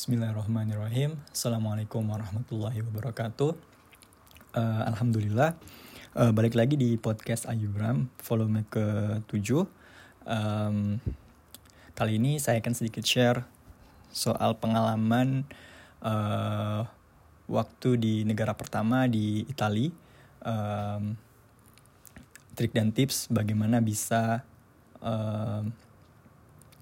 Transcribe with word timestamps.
Bismillahirrahmanirrahim. 0.00 1.20
Assalamualaikum 1.28 2.00
warahmatullahi 2.08 2.80
wabarakatuh. 2.88 3.52
Uh, 4.56 4.82
Alhamdulillah. 4.88 5.60
Uh, 6.16 6.32
balik 6.32 6.56
lagi 6.56 6.72
di 6.80 6.96
podcast 6.96 7.44
Ayubram, 7.44 8.08
volume 8.24 8.64
ke-7. 8.72 9.68
Um, 10.24 11.04
kali 11.92 12.16
ini 12.16 12.40
saya 12.40 12.64
akan 12.64 12.72
sedikit 12.72 13.04
share 13.04 13.44
soal 14.08 14.56
pengalaman 14.56 15.44
uh, 16.00 16.88
waktu 17.44 18.00
di 18.00 18.14
negara 18.24 18.56
pertama 18.56 19.04
di 19.04 19.44
Italia. 19.52 19.92
Um, 20.40 21.20
trik 22.56 22.72
dan 22.72 22.88
tips 22.96 23.28
bagaimana 23.28 23.84
bisa 23.84 24.48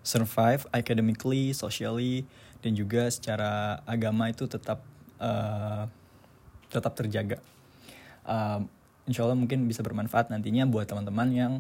survive 0.09 0.65
academically, 0.73 1.53
socially, 1.53 2.25
dan 2.65 2.73
juga 2.73 3.13
secara 3.13 3.85
agama 3.85 4.33
itu 4.33 4.49
tetap 4.49 4.81
uh, 5.21 5.85
tetap 6.73 6.97
terjaga. 6.97 7.37
Uh, 8.25 8.65
insya 9.05 9.29
Allah 9.29 9.37
mungkin 9.37 9.69
bisa 9.69 9.85
bermanfaat 9.85 10.33
nantinya 10.33 10.65
buat 10.65 10.89
teman-teman 10.89 11.29
yang 11.37 11.53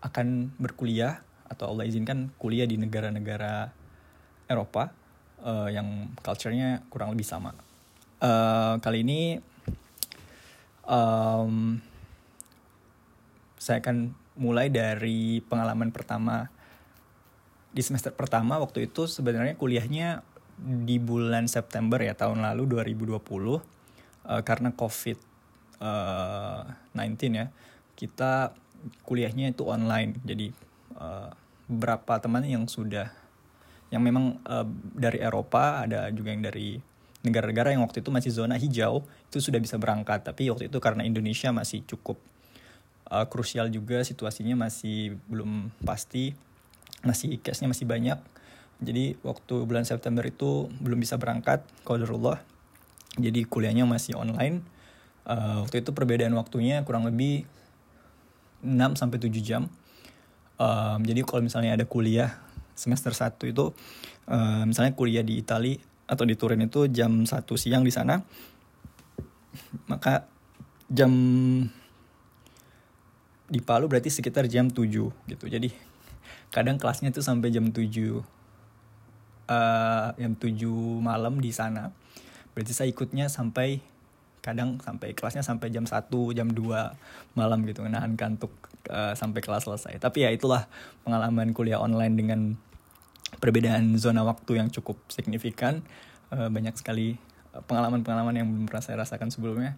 akan 0.00 0.48
berkuliah 0.56 1.20
atau 1.44 1.76
Allah 1.76 1.84
izinkan 1.84 2.32
kuliah 2.40 2.64
di 2.64 2.80
negara-negara 2.80 3.68
Eropa 4.48 4.88
uh, 5.44 5.68
yang 5.68 6.08
culture-nya 6.24 6.88
kurang 6.88 7.12
lebih 7.12 7.28
sama. 7.28 7.52
Uh, 8.16 8.80
kali 8.80 9.04
ini 9.04 9.36
um, 10.88 11.76
saya 13.60 13.84
akan 13.84 14.16
mulai 14.40 14.72
dari 14.72 15.44
pengalaman 15.44 15.92
pertama 15.92 16.48
di 17.72 17.80
semester 17.80 18.12
pertama 18.12 18.60
waktu 18.60 18.86
itu 18.92 19.08
sebenarnya 19.08 19.56
kuliahnya 19.56 20.20
di 20.62 21.00
bulan 21.00 21.48
September 21.48 21.98
ya 21.98 22.12
tahun 22.12 22.44
lalu 22.44 22.84
2020 22.84 23.16
uh, 23.16 23.60
karena 24.44 24.70
COVID 24.76 25.18
uh, 25.80 26.62
19 26.94 27.40
ya. 27.40 27.46
Kita 27.96 28.52
kuliahnya 29.08 29.56
itu 29.56 29.64
online. 29.64 30.20
Jadi 30.22 30.52
uh, 31.00 31.32
beberapa 31.66 32.20
teman 32.20 32.44
yang 32.44 32.68
sudah 32.68 33.08
yang 33.88 34.04
memang 34.04 34.40
uh, 34.44 34.64
dari 34.92 35.20
Eropa 35.20 35.84
ada 35.84 36.08
juga 36.12 36.32
yang 36.32 36.44
dari 36.44 36.80
negara-negara 37.22 37.70
yang 37.72 37.86
waktu 37.86 38.02
itu 38.02 38.10
masih 38.10 38.30
zona 38.34 38.58
hijau 38.58 39.04
itu 39.32 39.38
sudah 39.40 39.58
bisa 39.58 39.80
berangkat. 39.80 40.28
Tapi 40.28 40.52
waktu 40.52 40.68
itu 40.68 40.76
karena 40.76 41.08
Indonesia 41.08 41.48
masih 41.56 41.82
cukup 41.88 42.20
uh, 43.08 43.24
krusial 43.28 43.72
juga 43.72 44.04
situasinya 44.04 44.68
masih 44.68 45.16
belum 45.28 45.72
pasti 45.84 46.36
masih 47.02 47.38
case-nya 47.42 47.70
masih 47.70 47.86
banyak. 47.86 48.18
Jadi 48.82 49.14
waktu 49.22 49.62
bulan 49.62 49.86
September 49.86 50.26
itu 50.26 50.66
belum 50.82 50.98
bisa 50.98 51.14
berangkat 51.18 51.62
qadarullah 51.86 52.42
jadi 53.20 53.44
kuliahnya 53.44 53.84
masih 53.84 54.16
online. 54.16 54.64
Uh, 55.22 55.62
waktu 55.62 55.84
itu 55.84 55.94
perbedaan 55.94 56.34
waktunya 56.34 56.82
kurang 56.82 57.06
lebih 57.06 57.46
6 58.64 58.98
sampai 58.98 59.18
7 59.20 59.28
jam. 59.44 59.68
Um, 60.56 61.00
jadi 61.04 61.22
kalau 61.22 61.44
misalnya 61.44 61.76
ada 61.76 61.84
kuliah 61.84 62.40
semester 62.72 63.12
1 63.12 63.36
itu 63.52 63.70
uh, 64.30 64.62
misalnya 64.64 64.96
kuliah 64.96 65.22
di 65.22 65.38
Italia 65.38 65.78
atau 66.08 66.24
di 66.26 66.34
Turin 66.34 66.60
itu 66.64 66.88
jam 66.90 67.24
1 67.24 67.28
siang 67.56 67.86
di 67.86 67.92
sana 67.94 68.20
maka 69.86 70.28
jam 70.88 71.12
di 73.52 73.60
Palu 73.60 73.84
berarti 73.88 74.08
sekitar 74.08 74.48
jam 74.48 74.72
7 74.72 74.88
gitu. 75.28 75.44
Jadi 75.48 75.68
kadang 76.52 76.76
kelasnya 76.76 77.10
tuh 77.10 77.24
sampai 77.24 77.48
jam 77.48 77.70
7 77.70 77.80
uh, 77.80 78.22
jam 80.16 80.32
7 80.36 80.58
malam 81.00 81.40
di 81.40 81.50
sana. 81.50 81.90
Berarti 82.52 82.72
saya 82.76 82.88
ikutnya 82.92 83.32
sampai 83.32 83.80
kadang 84.42 84.82
sampai 84.82 85.14
kelasnya 85.14 85.46
sampai 85.46 85.70
jam 85.70 85.86
1 85.86 86.10
jam 86.34 86.48
2 86.50 87.38
malam 87.38 87.58
gitu 87.62 87.86
nahan 87.86 88.18
kantuk 88.18 88.50
uh, 88.90 89.14
sampai 89.16 89.40
kelas 89.40 89.64
selesai. 89.64 89.96
Tapi 90.02 90.26
ya 90.26 90.30
itulah 90.34 90.66
pengalaman 91.06 91.54
kuliah 91.54 91.78
online 91.78 92.14
dengan 92.18 92.40
perbedaan 93.38 93.96
zona 93.96 94.26
waktu 94.26 94.60
yang 94.60 94.68
cukup 94.68 94.98
signifikan. 95.08 95.80
Uh, 96.32 96.48
banyak 96.48 96.74
sekali 96.76 97.16
pengalaman-pengalaman 97.52 98.32
yang 98.32 98.48
belum 98.48 98.64
pernah 98.68 98.84
saya 98.84 99.00
rasakan 99.00 99.28
sebelumnya. 99.28 99.76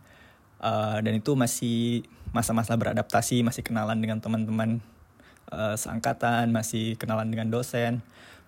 Uh, 0.63 1.03
dan 1.03 1.19
itu 1.19 1.35
masih 1.37 2.07
masa-masa 2.35 2.75
beradaptasi 2.75 3.47
masih 3.47 3.63
kenalan 3.63 4.01
dengan 4.01 4.19
teman-teman 4.19 4.83
uh, 5.51 5.77
seangkatan, 5.77 6.49
masih 6.55 6.95
kenalan 6.97 7.29
dengan 7.29 7.51
dosen, 7.51 8.01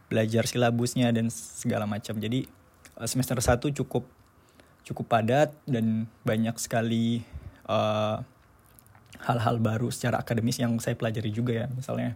belajar 0.07 0.47
silabusnya 0.47 1.11
dan 1.11 1.29
segala 1.33 1.85
macam. 1.85 2.17
Jadi 2.17 2.47
uh, 2.97 3.09
semester 3.09 3.37
1 3.37 3.61
cukup 3.83 4.07
cukup 4.87 5.07
padat 5.11 5.51
dan 5.67 6.07
banyak 6.23 6.55
sekali 6.63 7.27
hal 7.67 8.23
hal-hal 9.19 9.59
baru 9.59 9.91
secara 9.91 10.23
akademis 10.23 10.63
yang 10.63 10.79
saya 10.79 10.95
pelajari 10.95 11.35
juga 11.35 11.53
ya. 11.53 11.67
Misalnya 11.67 12.15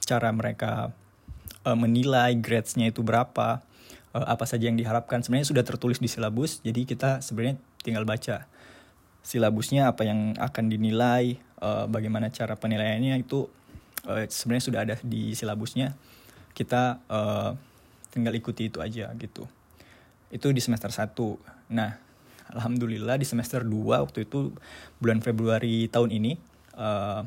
cara 0.00 0.32
mereka 0.32 0.94
uh, 1.66 1.76
menilai 1.76 2.38
grades-nya 2.38 2.88
itu 2.88 3.02
berapa, 3.02 3.60
uh, 4.14 4.26
apa 4.26 4.44
saja 4.46 4.70
yang 4.70 4.78
diharapkan. 4.78 5.20
Sebenarnya 5.20 5.50
sudah 5.50 5.64
tertulis 5.66 5.98
di 5.98 6.08
silabus, 6.08 6.62
jadi 6.62 6.86
kita 6.86 7.20
sebenarnya 7.20 7.58
tinggal 7.82 8.06
baca 8.06 8.46
silabusnya 9.26 9.90
apa 9.90 10.06
yang 10.06 10.38
akan 10.38 10.70
dinilai, 10.70 11.42
uh, 11.58 11.90
bagaimana 11.90 12.30
cara 12.30 12.54
penilaiannya 12.54 13.18
itu 13.26 13.50
uh, 14.06 14.24
sebenarnya 14.30 14.64
sudah 14.64 14.80
ada 14.86 14.94
di 15.02 15.34
silabusnya. 15.34 15.92
Kita 16.56 17.02
uh, 17.10 17.52
tinggal 18.14 18.32
ikuti 18.32 18.72
itu 18.72 18.80
aja 18.80 19.12
gitu. 19.18 19.44
Itu 20.32 20.50
di 20.54 20.62
semester 20.64 20.88
1 20.88 21.12
nah 21.66 21.98
alhamdulillah 22.54 23.18
di 23.18 23.26
semester 23.26 23.66
2 23.66 23.74
waktu 24.06 24.22
itu 24.22 24.54
bulan 25.02 25.18
Februari 25.18 25.90
tahun 25.90 26.14
ini 26.14 26.38
uh, 26.78 27.26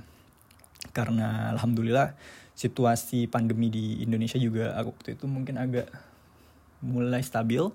karena 0.95 1.51
alhamdulillah 1.51 2.16
situasi 2.56 3.28
pandemi 3.28 3.67
di 3.67 4.00
Indonesia 4.00 4.40
juga 4.40 4.72
waktu 4.79 5.19
itu 5.19 5.28
mungkin 5.28 5.59
agak 5.59 5.91
mulai 6.79 7.19
stabil 7.19 7.67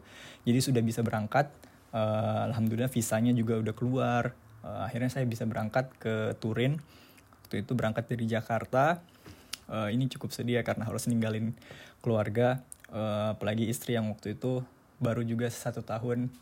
jadi 0.44 0.60
sudah 0.60 0.82
bisa 0.84 1.00
berangkat. 1.00 1.48
Uh, 1.94 2.50
alhamdulillah 2.50 2.90
visanya 2.90 3.30
juga 3.30 3.54
udah 3.54 3.74
keluar. 3.76 4.34
Uh, 4.66 4.88
akhirnya 4.88 5.12
saya 5.12 5.28
bisa 5.28 5.46
berangkat 5.46 5.88
ke 6.02 6.34
Turin 6.42 6.80
waktu 7.54 7.70
itu 7.70 7.78
berangkat 7.78 8.10
dari 8.10 8.26
Jakarta 8.26 8.98
uh, 9.70 9.86
ini 9.86 10.10
cukup 10.10 10.34
sedih 10.34 10.58
ya 10.58 10.62
karena 10.66 10.90
harus 10.90 11.06
ninggalin 11.06 11.54
keluarga 12.02 12.66
uh, 12.90 13.38
apalagi 13.38 13.70
istri 13.70 13.94
yang 13.94 14.10
waktu 14.10 14.34
itu 14.34 14.66
baru 14.98 15.22
juga 15.22 15.46
satu 15.46 15.86
tahun 15.86 16.34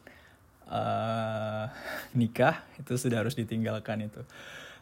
uh, 0.73 1.69
nikah 2.17 2.65
itu 2.81 2.97
sudah 2.97 3.21
harus 3.21 3.37
ditinggalkan 3.37 4.09
itu. 4.09 4.25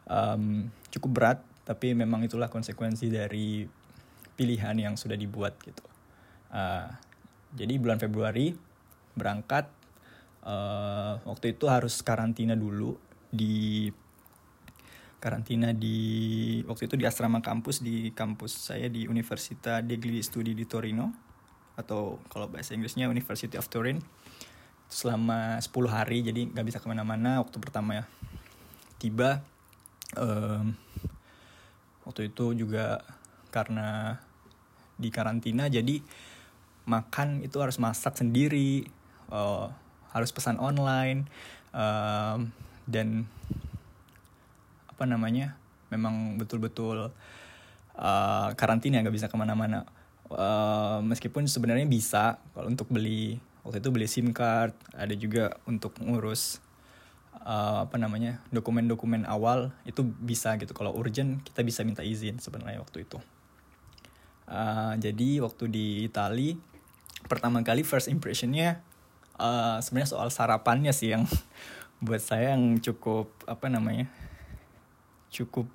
Um, 0.06 0.70
cukup 0.94 1.10
berat 1.10 1.38
tapi 1.66 1.98
memang 1.98 2.22
itulah 2.22 2.47
konsekuensi 2.47 3.10
dari 3.10 3.66
pilihan 4.38 4.78
yang 4.78 4.94
sudah 4.94 5.18
dibuat 5.18 5.58
gitu. 5.66 5.82
Uh, 6.54 6.86
jadi 7.58 7.74
bulan 7.82 7.98
Februari 7.98 8.54
berangkat 9.18 9.66
uh, 10.47 11.18
waktu 11.26 11.58
itu 11.58 11.66
harus 11.66 11.98
karantina 12.06 12.54
dulu 12.54 12.94
di 13.34 13.91
karantina 15.20 15.76
di 15.76 16.60
waktu 16.64 16.88
itu 16.88 16.97
di 16.97 17.04
asrama 17.04 17.44
kampus 17.44 17.84
di 17.84 18.10
kampus 18.16 18.72
saya 18.72 18.88
di 18.88 19.04
Università 19.04 19.84
degli 19.84 20.19
Studi 20.25 20.56
di 20.56 20.64
Torino 20.64 21.12
atau 21.76 22.19
kalau 22.32 22.48
bahasa 22.48 22.72
Inggrisnya 22.72 23.06
University 23.06 23.54
of 23.60 23.69
Turin. 23.69 24.00
Selama 24.91 25.60
10 25.62 25.70
hari 25.86 26.26
jadi 26.26 26.50
nggak 26.50 26.66
bisa 26.66 26.82
ke 26.82 26.88
mana-mana 26.91 27.38
waktu 27.38 27.62
pertama 27.62 28.03
ya 28.03 28.04
tiba 28.98 29.44
um, 30.19 30.75
waktu 32.03 32.32
itu 32.32 32.59
juga 32.59 33.06
karena 33.54 34.19
di 34.98 35.09
karantina 35.14 35.70
jadi 35.70 36.03
makan 36.91 37.47
itu 37.47 37.56
harus 37.62 37.78
masak 37.78 38.18
sendiri 38.18 38.83
uh, 39.30 39.71
harus 40.10 40.34
pesan 40.34 40.59
online 40.59 41.30
um, 41.71 42.50
dan 42.91 43.30
apa 45.00 45.08
namanya 45.08 45.56
memang 45.88 46.36
betul-betul 46.36 47.08
uh, 47.97 48.48
karantina 48.52 49.00
nggak 49.00 49.16
bisa 49.16 49.32
ke 49.32 49.36
mana-mana. 49.41 49.88
Uh, 50.28 51.00
meskipun 51.08 51.48
sebenarnya 51.48 51.88
bisa 51.88 52.36
kalau 52.52 52.68
untuk 52.68 52.92
beli 52.92 53.41
waktu 53.64 53.80
itu 53.80 53.88
beli 53.88 54.04
sim 54.04 54.28
card 54.36 54.76
ada 54.92 55.16
juga 55.16 55.56
untuk 55.64 55.97
ngurus 56.04 56.60
uh, 57.48 57.88
apa 57.88 57.97
namanya 57.97 58.44
dokumen-dokumen 58.52 59.24
awal 59.24 59.72
itu 59.88 60.04
bisa 60.04 60.60
gitu. 60.60 60.76
Kalau 60.76 60.92
urgent 60.92 61.41
kita 61.48 61.64
bisa 61.64 61.80
minta 61.80 62.04
izin 62.04 62.36
sebenarnya 62.36 62.84
waktu 62.84 63.08
itu. 63.08 63.16
Uh, 64.44 65.00
jadi 65.00 65.41
waktu 65.41 65.64
di 65.72 65.86
Itali 66.04 66.60
pertama 67.24 67.64
kali 67.64 67.88
first 67.88 68.12
impressionnya 68.12 68.84
uh, 69.41 69.80
sebenarnya 69.80 70.12
soal 70.12 70.28
sarapannya 70.28 70.92
sih 70.92 71.16
yang 71.16 71.24
buat 72.04 72.20
saya 72.20 72.52
yang 72.52 72.76
cukup 72.84 73.32
apa 73.48 73.72
namanya 73.72 74.12
cukup 75.30 75.66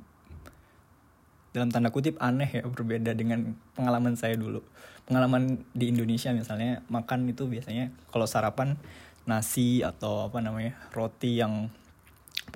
dalam 1.55 1.71
tanda 1.71 1.87
kutip 1.87 2.19
aneh 2.19 2.59
ya 2.59 2.63
berbeda 2.67 3.15
dengan 3.15 3.55
pengalaman 3.79 4.19
saya 4.19 4.35
dulu. 4.35 4.59
Pengalaman 5.07 5.63
di 5.71 5.87
Indonesia 5.87 6.35
misalnya 6.35 6.83
makan 6.91 7.31
itu 7.31 7.47
biasanya 7.47 7.95
kalau 8.11 8.27
sarapan 8.27 8.75
nasi 9.23 9.79
atau 9.79 10.27
apa 10.27 10.43
namanya 10.43 10.75
roti 10.91 11.39
yang 11.39 11.71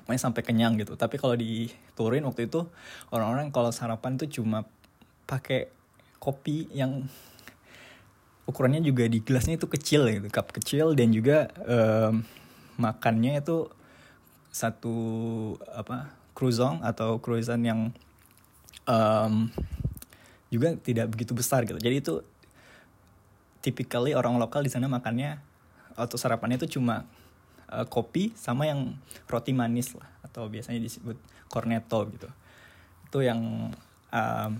pokoknya 0.04 0.20
sampai 0.20 0.42
kenyang 0.44 0.76
gitu. 0.76 1.00
Tapi 1.00 1.16
kalau 1.16 1.32
di 1.32 1.72
Turin 1.96 2.28
waktu 2.28 2.52
itu 2.52 2.68
orang-orang 3.08 3.48
kalau 3.48 3.72
sarapan 3.72 4.20
tuh 4.20 4.28
cuma 4.28 4.68
pakai 5.24 5.72
kopi 6.20 6.68
yang 6.76 7.08
ukurannya 8.44 8.82
juga 8.84 9.06
di 9.06 9.22
gelasnya 9.24 9.56
itu 9.56 9.70
kecil 9.70 10.10
gitu 10.10 10.26
cup 10.28 10.50
kecil 10.50 10.92
dan 10.98 11.14
juga 11.14 11.48
um, 11.64 12.26
makannya 12.82 13.38
itu 13.38 13.70
satu 14.50 14.98
apa 15.70 16.19
croissant 16.40 16.80
atau 16.80 17.20
croissant 17.20 17.60
yang 17.60 17.92
um, 18.88 19.52
juga 20.48 20.72
tidak 20.80 21.12
begitu 21.12 21.36
besar 21.36 21.68
gitu. 21.68 21.76
Jadi 21.76 22.00
itu 22.00 22.24
typically 23.60 24.16
orang 24.16 24.40
lokal 24.40 24.64
di 24.64 24.72
sana 24.72 24.88
makannya 24.88 25.36
atau 25.92 26.16
sarapannya 26.16 26.56
itu 26.56 26.80
cuma 26.80 27.04
uh, 27.68 27.84
kopi 27.84 28.32
sama 28.32 28.64
yang 28.64 28.96
roti 29.28 29.52
manis 29.52 29.92
lah 29.92 30.08
atau 30.24 30.48
biasanya 30.48 30.80
disebut 30.80 31.20
cornetto 31.52 32.08
gitu. 32.08 32.28
Itu 33.12 33.20
yang 33.20 33.68
um, 34.08 34.52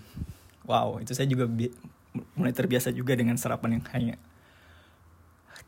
wow 0.69 1.01
itu 1.01 1.17
saya 1.17 1.25
juga 1.25 1.49
mulai 2.37 2.53
terbiasa 2.53 2.93
juga 2.93 3.17
dengan 3.17 3.41
sarapan 3.41 3.81
yang 3.81 3.85
hanya 3.97 4.17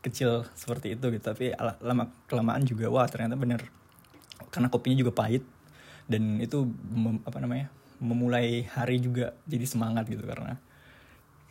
kecil 0.05 0.45
seperti 0.53 0.93
itu 0.93 1.09
gitu. 1.09 1.25
Tapi 1.25 1.57
lama 1.81 2.05
kelamaan 2.29 2.61
juga 2.69 2.93
wah 2.93 3.09
ternyata 3.09 3.33
bener 3.33 3.65
karena 4.53 4.69
kopinya 4.69 5.01
juga 5.01 5.09
pahit 5.09 5.41
dan 6.07 6.39
itu 6.43 6.67
mem, 6.91 7.19
apa 7.23 7.37
namanya 7.39 7.67
memulai 8.03 8.67
hari 8.67 8.99
juga 8.99 9.31
jadi 9.47 9.63
semangat 9.63 10.11
gitu 10.11 10.23
karena 10.27 10.59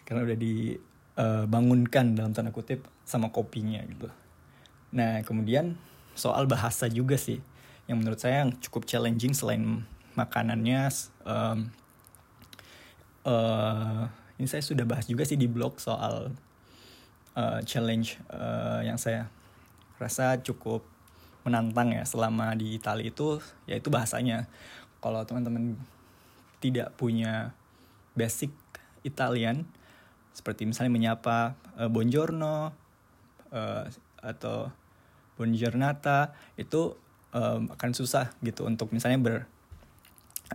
karena 0.04 0.20
udah 0.28 0.38
dibangunkan 0.38 2.12
uh, 2.12 2.14
dalam 2.18 2.32
tanda 2.36 2.52
kutip 2.52 2.84
sama 3.08 3.32
kopinya 3.32 3.80
gitu. 3.88 4.12
Nah 4.92 5.24
kemudian 5.24 5.80
soal 6.12 6.44
bahasa 6.44 6.88
juga 6.92 7.16
sih. 7.16 7.40
Yang 7.88 7.96
menurut 7.98 8.20
saya 8.20 8.46
yang 8.46 8.52
cukup 8.60 8.86
challenging 8.86 9.34
selain 9.34 9.82
makanannya 10.14 10.92
um, 11.24 11.72
uh, 13.26 14.06
ini 14.36 14.46
saya 14.46 14.62
sudah 14.62 14.84
bahas 14.84 15.08
juga 15.08 15.24
sih 15.24 15.40
di 15.40 15.48
blog 15.48 15.80
soal 15.80 16.30
uh, 17.34 17.60
challenge 17.64 18.20
uh, 18.28 18.84
yang 18.84 19.00
saya 19.00 19.32
rasa 19.96 20.38
cukup 20.42 20.91
menantang 21.42 21.90
ya 21.94 22.06
selama 22.06 22.54
di 22.54 22.78
Italia 22.78 23.10
itu 23.10 23.42
yaitu 23.66 23.90
bahasanya 23.90 24.46
kalau 25.02 25.22
teman-teman 25.26 25.74
tidak 26.62 26.94
punya 26.94 27.50
basic 28.14 28.54
Italian 29.02 29.66
seperti 30.32 30.64
misalnya 30.64 30.94
menyapa 30.94 31.58
uh, 31.76 31.90
buongiorno 31.90 32.70
uh, 33.50 33.84
atau 34.22 34.70
buongiornata 35.34 36.32
itu 36.54 36.94
um, 37.34 37.68
akan 37.72 37.90
susah 37.92 38.30
gitu 38.40 38.62
untuk 38.64 38.94
misalnya 38.94 39.18
ber 39.18 39.36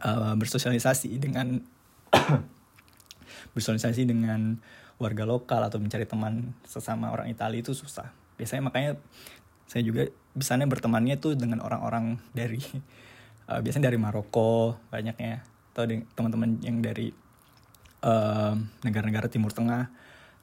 uh, 0.02 0.34
bersosialisasi 0.40 1.20
dengan 1.20 1.60
bersosialisasi 3.54 4.08
dengan 4.08 4.58
warga 4.98 5.28
lokal 5.30 5.62
atau 5.62 5.78
mencari 5.78 6.10
teman 6.10 6.58
sesama 6.66 7.14
orang 7.14 7.30
Italia 7.30 7.62
itu 7.62 7.74
susah. 7.78 8.10
Biasanya 8.38 8.66
makanya 8.66 8.92
saya 9.68 9.84
juga 9.84 10.08
bisanya 10.32 10.66
bertemannya 10.66 11.20
tuh 11.20 11.36
dengan 11.36 11.60
orang-orang 11.62 12.18
dari 12.32 12.64
uh, 13.52 13.60
biasanya 13.64 13.92
dari 13.92 14.00
Maroko 14.00 14.80
banyaknya 14.90 15.44
atau 15.76 15.86
teman-teman 16.18 16.58
yang 16.66 16.82
dari 16.82 17.14
negara 17.98 18.56
negara-negara 18.86 19.28
Timur 19.28 19.52
Tengah 19.52 19.90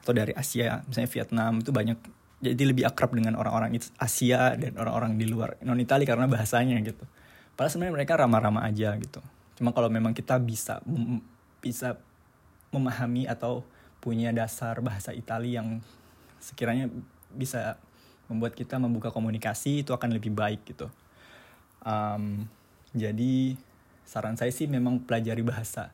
atau 0.04 0.12
dari 0.12 0.34
Asia 0.36 0.84
misalnya 0.84 1.10
Vietnam 1.10 1.52
itu 1.62 1.70
banyak 1.70 1.98
jadi 2.44 2.64
lebih 2.68 2.84
akrab 2.84 3.16
dengan 3.16 3.40
orang-orang 3.40 3.72
Asia 3.96 4.52
dan 4.60 4.76
orang-orang 4.76 5.16
di 5.16 5.24
luar 5.24 5.56
non 5.64 5.80
Italia 5.80 6.04
karena 6.04 6.28
bahasanya 6.28 6.76
gitu. 6.84 7.08
Padahal 7.56 7.70
sebenarnya 7.72 7.94
mereka 7.96 8.20
ramah-ramah 8.20 8.68
aja 8.68 8.92
gitu. 9.00 9.24
Cuma 9.56 9.72
kalau 9.72 9.88
memang 9.88 10.12
kita 10.12 10.36
bisa 10.36 10.84
bisa 11.64 11.96
memahami 12.68 13.24
atau 13.24 13.64
punya 14.02 14.34
dasar 14.34 14.84
bahasa 14.84 15.16
Italia 15.16 15.64
yang 15.64 15.80
sekiranya 16.42 16.92
bisa 17.32 17.80
membuat 18.28 18.56
kita 18.56 18.80
membuka 18.80 19.12
komunikasi 19.12 19.84
itu 19.84 19.92
akan 19.92 20.16
lebih 20.16 20.32
baik 20.32 20.64
gitu. 20.64 20.88
Um, 21.84 22.48
jadi 22.96 23.58
saran 24.08 24.36
saya 24.36 24.52
sih 24.52 24.68
memang 24.68 25.02
pelajari 25.02 25.42
bahasa 25.44 25.90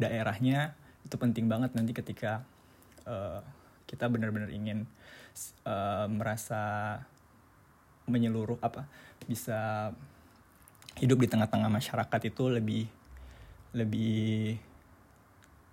daerahnya 0.00 0.76
itu 1.04 1.16
penting 1.20 1.46
banget 1.48 1.76
nanti 1.76 1.92
ketika 1.92 2.44
uh, 3.04 3.44
kita 3.84 4.08
benar-benar 4.08 4.48
ingin 4.48 4.88
uh, 5.68 6.08
merasa 6.08 6.98
menyeluruh 8.08 8.60
apa 8.60 8.88
bisa 9.28 9.90
hidup 11.00 11.18
di 11.20 11.28
tengah-tengah 11.28 11.68
masyarakat 11.72 12.20
itu 12.28 12.44
lebih 12.48 12.84
lebih 13.74 14.56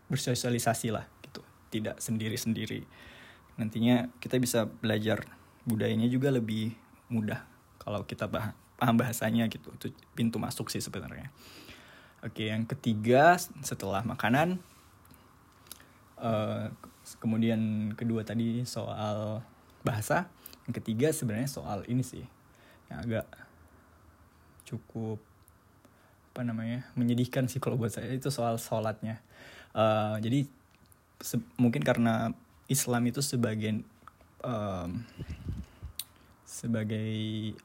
bersosialisasi 0.09 0.91
lah 0.91 1.05
gitu 1.23 1.43
tidak 1.71 2.01
sendiri-sendiri 2.01 2.83
nantinya 3.55 4.09
kita 4.19 4.41
bisa 4.41 4.65
belajar 4.65 5.23
budayanya 5.65 6.09
juga 6.09 6.33
lebih 6.33 6.73
mudah 7.11 7.43
kalau 7.81 8.05
kita 8.05 8.29
paham 8.29 8.95
bahasanya 8.97 9.45
gitu. 9.49 9.69
Itu 9.77 9.93
pintu 10.17 10.41
masuk 10.41 10.69
sih 10.73 10.81
sebenarnya. 10.81 11.29
Oke 12.21 12.53
yang 12.53 12.69
ketiga 12.69 13.33
setelah 13.65 14.05
makanan 14.05 14.61
uh, 16.21 16.69
kemudian 17.17 17.91
kedua 17.97 18.21
tadi 18.21 18.61
soal 18.61 19.41
bahasa 19.81 20.29
yang 20.69 20.73
ketiga 20.77 21.09
sebenarnya 21.09 21.49
soal 21.49 21.81
ini 21.89 22.05
sih 22.05 22.21
yang 22.93 23.01
agak 23.01 23.25
cukup 24.69 25.17
apa 26.31 26.47
namanya 26.47 26.87
menyedihkan 26.95 27.49
sih 27.49 27.59
kalau 27.59 27.75
buat 27.75 27.91
saya 27.91 28.07
itu 28.13 28.31
soal 28.31 28.55
sholatnya. 28.55 29.19
Uh, 29.75 30.15
jadi 30.23 30.47
mungkin 31.59 31.83
karena 31.83 32.31
Islam 32.71 33.03
itu 33.11 33.19
sebagian 33.19 33.83
um, 34.45 35.03
sebagai 36.51 37.15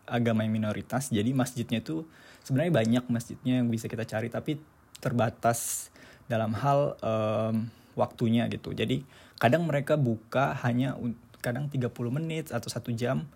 agama 0.06 0.47
yang 0.47 0.55
minoritas 0.55 1.11
jadi 1.11 1.35
masjidnya 1.35 1.83
itu 1.83 2.06
sebenarnya 2.47 2.71
banyak 2.71 3.05
masjidnya 3.11 3.59
yang 3.59 3.67
bisa 3.67 3.91
kita 3.91 4.06
cari 4.06 4.31
tapi 4.31 4.62
terbatas 5.03 5.91
dalam 6.31 6.55
hal 6.55 6.94
um, 7.03 7.67
waktunya 7.99 8.47
gitu. 8.50 8.71
Jadi 8.75 9.03
kadang 9.41 9.67
mereka 9.67 9.94
buka 9.97 10.55
hanya 10.62 10.94
kadang 11.41 11.71
30 11.71 11.91
menit 12.11 12.50
atau 12.50 12.67
satu 12.67 12.91
jam 12.93 13.26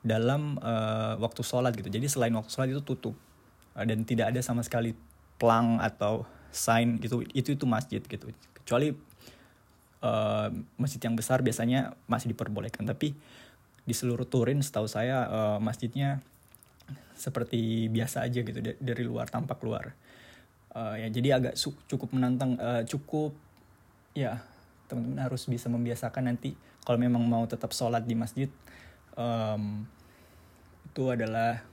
dalam 0.00 0.56
uh, 0.60 1.20
waktu 1.20 1.40
sholat 1.44 1.76
gitu. 1.76 1.92
Jadi 1.92 2.06
selain 2.08 2.32
waktu 2.32 2.48
sholat 2.48 2.68
itu 2.72 2.80
tutup. 2.80 3.16
Uh, 3.76 3.84
dan 3.84 4.04
tidak 4.04 4.32
ada 4.32 4.40
sama 4.40 4.64
sekali 4.64 4.96
pelang 5.36 5.80
atau 5.80 6.24
sign 6.52 7.00
gitu. 7.00 7.20
Itu 7.32 7.56
itu 7.56 7.64
masjid 7.64 8.00
gitu. 8.00 8.32
Kecuali 8.56 8.92
uh, 10.04 10.48
masjid 10.76 11.00
yang 11.04 11.16
besar 11.16 11.40
biasanya 11.44 11.96
masih 12.04 12.32
diperbolehkan. 12.32 12.84
Tapi 12.84 13.16
di 13.90 13.94
seluruh 13.98 14.22
Turin 14.22 14.62
setahu 14.62 14.86
saya 14.86 15.26
uh, 15.26 15.58
masjidnya 15.58 16.22
seperti 17.18 17.90
biasa 17.90 18.22
aja 18.22 18.46
gitu 18.46 18.62
dari 18.62 19.02
luar 19.02 19.26
tampak 19.26 19.58
luar. 19.66 19.98
Uh, 20.70 20.94
ya 20.94 21.10
jadi 21.10 21.42
agak 21.42 21.58
cukup 21.90 22.14
menantang 22.14 22.54
uh, 22.62 22.86
cukup 22.86 23.34
ya 24.14 24.38
teman-teman 24.86 25.26
harus 25.26 25.50
bisa 25.50 25.66
membiasakan 25.66 26.30
nanti 26.30 26.54
kalau 26.86 27.02
memang 27.02 27.26
mau 27.26 27.42
tetap 27.50 27.74
sholat 27.74 28.06
di 28.06 28.14
masjid 28.14 28.46
um, 29.18 29.82
itu 30.86 31.10
adalah 31.10 31.66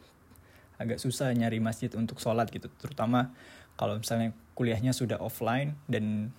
agak 0.82 0.98
susah 0.98 1.30
nyari 1.38 1.62
masjid 1.62 1.94
untuk 1.94 2.18
sholat 2.18 2.50
gitu. 2.50 2.70
Terutama 2.82 3.30
kalau 3.78 4.02
misalnya 4.02 4.34
kuliahnya 4.58 4.94
sudah 4.94 5.22
offline 5.22 5.78
dan 5.86 6.34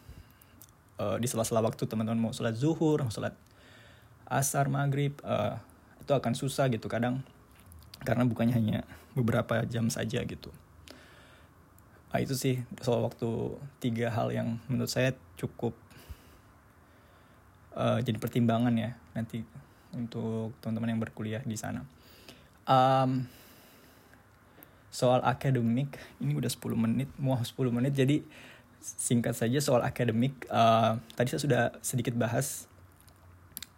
uh, 0.99 1.15
di 1.23 1.31
sela-sela 1.31 1.63
waktu 1.63 1.87
teman-teman 1.87 2.19
mau 2.19 2.33
sholat 2.35 2.59
zuhur, 2.59 3.07
mau 3.07 3.15
sholat 3.15 3.35
asar, 4.27 4.67
maghrib, 4.67 5.15
uh, 5.23 5.59
itu 6.09 6.17
akan 6.17 6.33
susah 6.33 6.73
gitu 6.73 6.89
kadang 6.89 7.21
karena 8.01 8.25
bukannya 8.25 8.57
hanya 8.57 8.79
beberapa 9.13 9.61
jam 9.69 9.93
saja 9.93 10.25
gitu. 10.25 10.49
Nah, 12.09 12.25
itu 12.25 12.33
sih 12.33 12.65
soal 12.81 13.05
waktu 13.05 13.29
tiga 13.85 14.09
hal 14.09 14.33
yang 14.33 14.57
menurut 14.73 14.89
saya 14.89 15.13
cukup 15.37 15.77
uh, 17.77 18.01
jadi 18.01 18.17
pertimbangan 18.17 18.73
ya 18.73 18.97
nanti 19.13 19.45
untuk 19.93 20.57
teman-teman 20.65 20.97
yang 20.97 21.03
berkuliah 21.05 21.45
di 21.45 21.61
sana. 21.61 21.85
Um, 22.65 23.29
soal 24.89 25.21
akademik 25.21 26.01
ini 26.17 26.33
udah 26.33 26.49
10 26.49 26.73
menit 26.73 27.09
mau 27.21 27.37
10 27.37 27.53
menit 27.69 27.93
jadi 27.93 28.25
singkat 28.81 29.37
saja 29.37 29.61
soal 29.61 29.85
akademik 29.85 30.49
uh, 30.49 30.97
tadi 31.13 31.37
saya 31.37 31.43
sudah 31.45 31.63
sedikit 31.85 32.17
bahas 32.17 32.65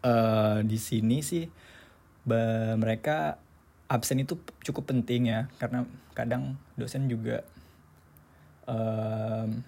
uh, 0.06 0.62
di 0.62 0.78
sini 0.78 1.18
sih 1.18 1.50
mereka 2.28 3.40
absen 3.90 4.22
itu 4.22 4.38
cukup 4.62 4.94
penting 4.94 5.32
ya 5.32 5.50
karena 5.58 5.82
kadang 6.14 6.54
dosen 6.78 7.10
juga 7.10 7.42
um, 8.70 9.64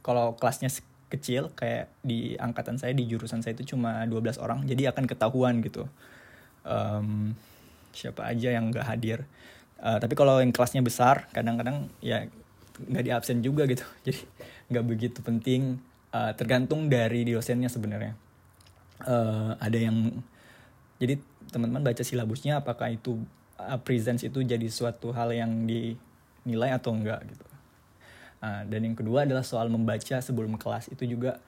kalau 0.00 0.32
kelasnya 0.40 0.72
kecil 1.10 1.50
kayak 1.52 1.90
di 2.00 2.38
angkatan 2.38 2.78
saya 2.78 2.94
di 2.94 3.04
jurusan 3.04 3.42
saya 3.42 3.58
itu 3.58 3.74
cuma 3.74 4.06
12 4.06 4.40
orang 4.40 4.64
jadi 4.64 4.94
akan 4.94 5.04
ketahuan 5.10 5.60
gitu. 5.60 5.90
Um, 6.62 7.34
siapa 7.90 8.30
aja 8.30 8.54
yang 8.54 8.70
nggak 8.70 8.86
hadir. 8.86 9.26
Uh, 9.82 9.98
tapi 9.98 10.14
kalau 10.14 10.38
yang 10.38 10.54
kelasnya 10.54 10.80
besar 10.84 11.26
kadang-kadang 11.34 11.90
ya 11.98 12.30
nggak 12.80 13.04
di 13.04 13.10
absen 13.12 13.40
juga 13.44 13.66
gitu 13.68 13.84
jadi 14.06 14.22
nggak 14.72 14.84
begitu 14.86 15.18
penting. 15.20 15.82
Uh, 16.10 16.34
tergantung 16.34 16.90
dari 16.90 17.26
dosennya 17.26 17.70
sebenarnya. 17.70 18.14
Uh, 19.02 19.54
ada 19.58 19.78
yang 19.78 20.10
jadi 21.00 21.18
teman-teman 21.50 21.82
baca 21.82 22.02
silabusnya 22.02 22.62
apakah 22.62 22.94
itu 22.94 23.20
uh, 23.58 23.78
presence 23.82 24.24
itu 24.26 24.40
jadi 24.42 24.66
suatu 24.70 25.12
hal 25.12 25.34
yang 25.34 25.50
dinilai 25.66 26.74
atau 26.74 26.94
enggak 26.94 27.22
gitu. 27.28 27.46
Uh, 28.40 28.64
dan 28.72 28.80
yang 28.86 28.96
kedua 28.96 29.28
adalah 29.28 29.44
soal 29.44 29.68
membaca 29.68 30.16
sebelum 30.22 30.56
kelas. 30.56 30.88
Itu 30.88 31.04
juga 31.04 31.42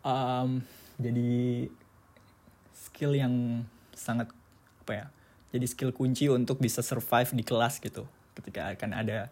um, 0.00 0.64
jadi 0.96 1.68
skill 2.72 3.12
yang 3.18 3.64
sangat 3.92 4.32
apa 4.80 4.92
ya 4.96 5.06
jadi 5.50 5.66
skill 5.66 5.90
kunci 5.90 6.30
untuk 6.30 6.62
bisa 6.62 6.80
survive 6.80 7.34
di 7.34 7.42
kelas 7.42 7.82
gitu. 7.82 8.06
Ketika 8.38 8.70
akan 8.72 8.90
ada 8.94 9.28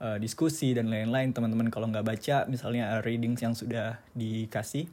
uh, 0.00 0.16
diskusi 0.16 0.72
dan 0.72 0.88
lain-lain 0.88 1.36
teman-teman 1.36 1.68
kalau 1.68 1.86
nggak 1.92 2.04
baca 2.04 2.36
misalnya 2.48 2.96
uh, 2.96 3.00
readings 3.04 3.44
yang 3.44 3.52
sudah 3.52 4.00
dikasih 4.16 4.88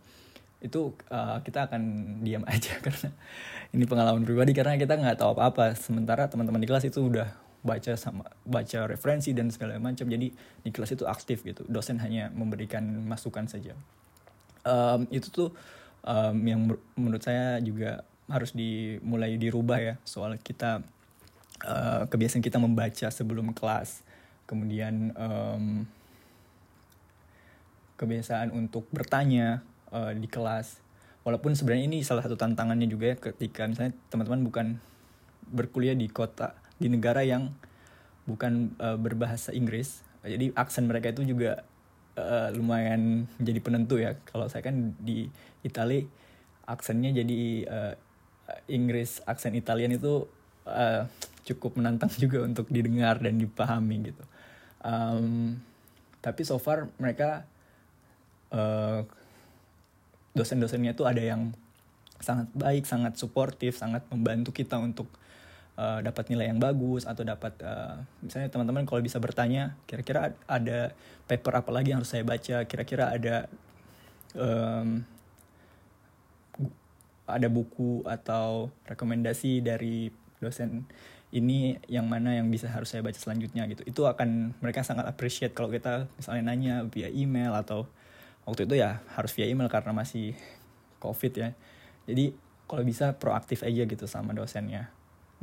itu 0.58 0.90
uh, 1.14 1.38
kita 1.46 1.70
akan 1.70 1.82
diam 2.26 2.42
aja 2.50 2.82
karena 2.82 3.14
ini 3.74 3.86
pengalaman 3.86 4.26
pribadi 4.26 4.58
karena 4.58 4.80
kita 4.80 4.98
nggak 4.98 5.22
tahu 5.22 5.38
apa-apa. 5.38 5.78
Sementara 5.78 6.26
teman-teman 6.32 6.62
di 6.62 6.68
kelas 6.70 6.88
itu 6.90 7.06
udah 7.06 7.30
baca 7.62 7.94
sama 8.00 8.24
baca 8.48 8.88
referensi 8.88 9.36
dan 9.36 9.54
segala 9.54 9.78
macam. 9.78 10.08
Jadi 10.08 10.34
di 10.64 10.70
kelas 10.72 10.96
itu 10.98 11.06
aktif 11.06 11.44
gitu. 11.46 11.68
Dosen 11.68 12.02
hanya 12.02 12.34
memberikan 12.34 12.84
masukan 13.06 13.46
saja. 13.46 13.78
Um, 14.68 15.08
itu 15.14 15.30
tuh 15.30 15.50
um, 16.04 16.36
yang 16.44 16.60
menurut 16.96 17.24
saya 17.24 17.60
juga 17.62 18.08
harus 18.32 18.56
dimulai 18.56 19.36
dirubah 19.36 19.80
ya. 19.80 19.96
Soal 20.08 20.40
kita 20.40 20.82
uh, 21.68 22.04
kebiasaan 22.10 22.42
kita 22.42 22.58
membaca 22.58 23.08
sebelum 23.12 23.52
kelas. 23.52 24.02
Kemudian 24.48 25.12
um, 25.20 25.84
kebiasaan 28.00 28.54
untuk 28.54 28.88
bertanya 28.94 29.66
uh, 29.92 30.12
di 30.14 30.28
kelas. 30.28 30.80
Walaupun 31.28 31.56
sebenarnya 31.56 31.86
ini 31.92 32.00
salah 32.08 32.24
satu 32.24 32.40
tantangannya 32.40 32.88
juga 32.88 33.12
ya 33.12 33.16
ketika 33.20 33.68
misalnya 33.68 33.94
teman-teman 34.08 34.42
bukan 34.48 34.68
berkuliah 35.52 35.96
di 35.96 36.08
kota 36.08 36.56
di 36.80 36.88
negara 36.88 37.24
yang 37.24 37.52
bukan 38.28 38.76
uh, 38.80 38.96
berbahasa 39.00 39.52
Inggris 39.52 40.08
jadi 40.28 40.52
aksen 40.54 40.92
mereka 40.92 41.16
itu 41.16 41.24
juga 41.24 41.64
uh, 42.20 42.52
lumayan 42.52 43.26
jadi 43.40 43.60
penentu 43.64 43.98
ya. 43.98 44.20
Kalau 44.28 44.52
saya 44.52 44.66
kan 44.66 44.94
di 45.00 45.32
Italia 45.64 46.04
aksennya 46.68 47.16
jadi 47.16 47.40
uh, 47.68 47.94
Inggris 48.68 49.24
aksen 49.24 49.56
Italian 49.56 49.96
itu 49.96 50.28
uh, 50.68 51.08
cukup 51.48 51.80
menantang 51.80 52.12
juga 52.24 52.44
untuk 52.44 52.68
didengar 52.68 53.24
dan 53.24 53.40
dipahami 53.40 54.12
gitu. 54.12 54.24
Um, 54.84 55.58
tapi 56.20 56.44
so 56.44 56.60
far 56.60 56.92
mereka 57.00 57.48
uh, 58.52 59.08
dosen-dosennya 60.38 60.94
tuh 60.94 61.10
ada 61.10 61.20
yang 61.20 61.52
sangat 62.22 62.50
baik, 62.54 62.86
sangat 62.86 63.18
suportif, 63.18 63.78
sangat 63.78 64.06
membantu 64.10 64.54
kita 64.54 64.78
untuk 64.78 65.10
uh, 65.78 66.02
dapat 66.02 66.30
nilai 66.34 66.50
yang 66.50 66.62
bagus 66.62 67.06
atau 67.06 67.22
dapat 67.22 67.54
uh, 67.62 68.02
misalnya 68.26 68.50
teman-teman 68.50 68.86
kalau 68.90 69.02
bisa 69.02 69.22
bertanya 69.22 69.78
kira-kira 69.86 70.34
ada 70.50 70.94
paper 71.30 71.62
apa 71.62 71.70
lagi 71.70 71.94
yang 71.94 72.02
harus 72.02 72.12
saya 72.14 72.26
baca, 72.26 72.66
kira-kira 72.66 73.14
ada 73.14 73.50
um, 74.34 75.06
ada 77.28 77.48
buku 77.52 78.08
atau 78.08 78.72
rekomendasi 78.88 79.60
dari 79.60 80.10
dosen 80.40 80.88
ini 81.36 81.76
yang 81.92 82.08
mana 82.08 82.40
yang 82.40 82.48
bisa 82.48 82.72
harus 82.72 82.88
saya 82.88 83.04
baca 83.04 83.20
selanjutnya 83.20 83.68
gitu. 83.68 83.84
Itu 83.84 84.08
akan 84.08 84.56
mereka 84.64 84.88
sangat 84.88 85.12
appreciate 85.12 85.52
kalau 85.52 85.68
kita 85.68 86.08
misalnya 86.16 86.44
nanya 86.48 86.76
via 86.88 87.12
email 87.12 87.52
atau 87.52 87.84
waktu 88.48 88.64
itu 88.64 88.80
ya 88.80 89.04
harus 89.20 89.36
via 89.36 89.46
email 89.52 89.68
karena 89.68 89.92
masih 89.92 90.34
covid 91.04 91.34
ya. 91.36 91.50
Jadi 92.08 92.32
kalau 92.66 92.84
bisa 92.88 93.20
proaktif 93.20 93.68
aja 93.68 93.84
gitu 93.84 94.08
sama 94.08 94.32
dosennya. 94.32 94.88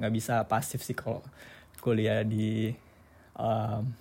Nggak 0.00 0.12
bisa 0.16 0.34
pasif 0.48 0.80
sih 0.80 0.96
kalau 0.96 1.20
kuliah 1.84 2.24
di 2.24 2.72
um, 3.36 3.92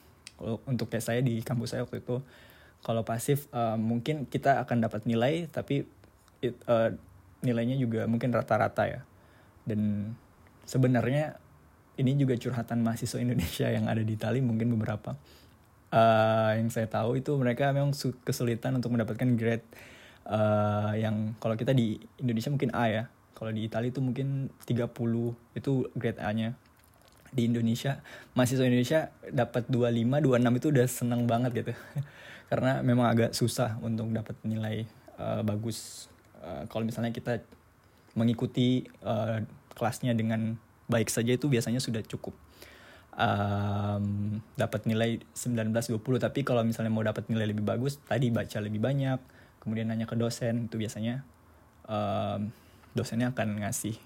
untuk 0.63 0.87
kayak 0.87 1.03
saya 1.03 1.19
di 1.19 1.43
kampus 1.43 1.75
saya 1.75 1.83
waktu 1.83 1.99
itu. 1.99 2.23
Kalau 2.83 3.03
pasif 3.03 3.51
uh, 3.51 3.75
mungkin 3.75 4.27
kita 4.27 4.63
akan 4.63 4.87
dapat 4.87 5.03
nilai 5.03 5.51
tapi 5.51 5.83
it, 6.39 6.55
uh, 6.67 6.91
nilainya 7.43 7.75
juga 7.75 8.07
mungkin 8.07 8.31
rata-rata 8.31 8.87
ya. 8.87 9.01
Dan 9.67 10.11
sebenarnya 10.63 11.39
ini 11.99 12.15
juga 12.15 12.39
curhatan 12.39 12.81
mahasiswa 12.83 13.19
Indonesia 13.19 13.67
yang 13.75 13.91
ada 13.91 13.99
di 13.99 14.15
Itali 14.15 14.39
mungkin 14.39 14.71
beberapa 14.79 15.19
uh, 15.93 16.51
yang 16.57 16.69
saya 16.73 16.89
tahu 16.89 17.21
itu 17.21 17.31
mereka 17.37 17.69
memang 17.69 17.93
kesulitan 18.25 18.73
untuk 18.81 18.89
mendapatkan 18.97 19.29
grade 19.37 19.63
uh, 20.25 20.97
yang 20.97 21.37
kalau 21.37 21.53
kita 21.53 21.71
di 21.71 22.01
Indonesia 22.17 22.49
mungkin 22.49 22.73
A 22.73 22.89
ya. 22.89 23.03
Kalau 23.33 23.51
di 23.51 23.65
Italia 23.65 23.91
itu 23.91 23.99
mungkin 23.99 24.47
30 24.65 24.93
itu 25.57 25.71
grade 25.93 26.21
A-nya. 26.21 26.55
Di 27.33 27.49
Indonesia 27.49 27.97
mahasiswa 28.37 28.61
Indonesia 28.61 29.09
dapat 29.25 29.65
25 29.65 30.21
26 30.21 30.59
itu 30.61 30.67
udah 30.69 30.85
senang 30.89 31.21
banget 31.25 31.51
gitu. 31.65 31.73
Karena 32.49 32.85
memang 32.85 33.09
agak 33.09 33.33
susah 33.33 33.81
untuk 33.81 34.09
dapat 34.13 34.37
nilai 34.45 34.85
uh, 35.17 35.41
bagus. 35.41 36.09
Uh, 36.43 36.69
kalau 36.69 36.85
misalnya 36.85 37.09
kita 37.09 37.41
mengikuti 38.13 38.85
uh, 39.01 39.41
kelasnya 39.73 40.13
dengan 40.13 40.53
baik 40.85 41.09
saja 41.09 41.33
itu 41.33 41.49
biasanya 41.49 41.81
sudah 41.81 42.05
cukup 42.05 42.37
um, 43.13 44.39
dapat 44.57 44.85
nilai 44.89 45.21
19-20 45.33 45.99
tapi 46.21 46.39
kalau 46.41 46.65
misalnya 46.65 46.91
mau 46.93 47.05
dapat 47.05 47.29
nilai 47.29 47.49
lebih 47.49 47.65
bagus 47.65 48.01
tadi 48.03 48.33
baca 48.33 48.57
lebih 48.59 48.81
banyak 48.81 49.19
kemudian 49.63 49.87
nanya 49.87 50.09
ke 50.09 50.17
dosen 50.19 50.67
itu 50.67 50.75
biasanya 50.75 51.23
um, 51.87 52.51
dosennya 52.93 53.33
akan 53.33 53.65
ngasih 53.65 53.97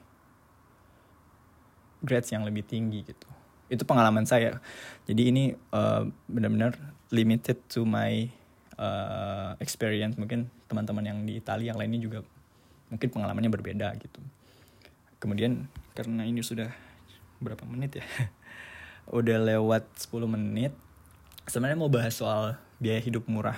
grades 2.02 2.30
yang 2.30 2.46
lebih 2.46 2.64
tinggi 2.64 3.04
gitu. 3.04 3.28
Itu 3.68 3.84
pengalaman 3.84 4.24
saya. 4.24 4.62
Jadi 5.10 5.22
ini 5.34 5.44
uh, 5.74 6.08
benar-benar 6.30 6.78
limited 7.12 7.60
to 7.68 7.84
my 7.84 8.30
uh, 8.80 9.58
experience. 9.60 10.16
Mungkin 10.16 10.48
teman-teman 10.72 11.04
yang 11.04 11.20
di 11.28 11.40
Italia 11.40 11.74
yang 11.74 11.80
lainnya 11.80 12.00
juga 12.00 12.20
mungkin 12.88 13.10
pengalamannya 13.12 13.52
berbeda 13.52 13.92
gitu. 14.00 14.22
Kemudian 15.20 15.68
karena 15.98 16.24
ini 16.24 16.46
sudah 16.46 16.70
berapa 17.42 17.66
menit 17.70 18.02
ya 18.02 18.06
udah 19.12 19.38
lewat 19.40 19.88
10 19.96 20.28
menit 20.28 20.76
sebenarnya 21.48 21.80
mau 21.80 21.88
bahas 21.88 22.16
soal 22.16 22.60
biaya 22.78 23.00
hidup 23.00 23.26
murah 23.32 23.58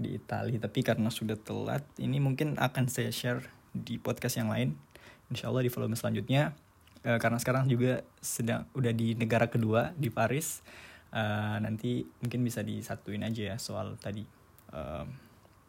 di 0.00 0.16
Italia 0.16 0.56
tapi 0.62 0.80
karena 0.80 1.12
sudah 1.12 1.36
telat 1.36 1.84
ini 2.00 2.22
mungkin 2.22 2.56
akan 2.56 2.88
saya 2.88 3.12
share 3.12 3.44
di 3.70 4.00
podcast 4.00 4.38
yang 4.40 4.50
lain. 4.50 4.74
Insya 5.30 5.46
Allah 5.50 5.62
di 5.62 5.70
volume 5.70 5.94
selanjutnya 5.94 6.54
e, 7.06 7.10
karena 7.22 7.38
sekarang 7.38 7.70
juga 7.70 8.02
sedang 8.18 8.66
udah 8.74 8.90
di 8.90 9.14
negara 9.14 9.46
kedua 9.46 9.94
di 9.94 10.10
Paris. 10.10 10.64
E, 11.12 11.22
nanti 11.62 12.02
mungkin 12.24 12.40
bisa 12.42 12.64
disatuin 12.64 13.22
aja 13.22 13.54
ya 13.54 13.56
soal 13.60 13.94
tadi. 14.00 14.24
E, 14.72 14.80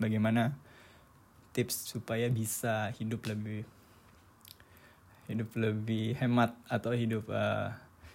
bagaimana 0.02 0.58
tips 1.52 1.94
supaya 1.94 2.32
bisa 2.32 2.90
hidup 2.96 3.28
lebih 3.28 3.68
hidup 5.30 5.52
lebih 5.56 6.18
hemat 6.20 6.56
atau 6.68 6.92
hidup 6.92 7.28
uh, 7.32 7.72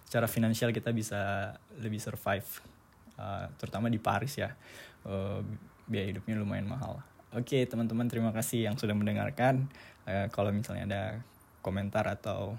secara 0.07 0.31
finansial 0.31 0.71
kita 0.71 0.95
bisa 0.95 1.51
lebih 1.83 1.99
survive 1.99 2.47
uh, 3.19 3.51
terutama 3.59 3.91
di 3.91 3.99
Paris 3.99 4.39
ya. 4.39 4.55
Uh, 5.03 5.43
biaya 5.91 6.15
hidupnya 6.15 6.39
lumayan 6.39 6.71
mahal. 6.71 7.03
Oke 7.35 7.59
okay, 7.59 7.63
teman-teman 7.67 8.07
terima 8.07 8.31
kasih 8.31 8.71
yang 8.71 8.79
sudah 8.79 8.95
mendengarkan. 8.95 9.67
Uh, 10.07 10.31
kalau 10.31 10.55
misalnya 10.55 10.87
ada 10.87 11.03
komentar 11.61 12.07
atau 12.07 12.55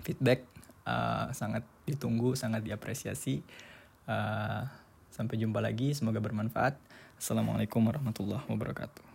feedback 0.00 0.48
uh, 0.88 1.28
sangat 1.36 1.62
ditunggu 1.84 2.32
sangat 2.32 2.64
diapresiasi. 2.64 3.44
Uh, 4.08 4.64
sampai 5.12 5.36
jumpa 5.36 5.60
lagi 5.60 5.92
semoga 5.92 6.18
bermanfaat. 6.18 6.80
Assalamualaikum 7.20 7.84
warahmatullahi 7.84 8.44
wabarakatuh 8.48 9.13